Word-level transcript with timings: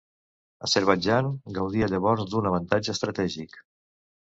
Azerbaidjan 0.67 1.29
gaudia 1.59 1.91
llavors 1.95 2.25
d'un 2.33 2.51
avantatge 2.55 2.95
estratègic. 2.97 3.63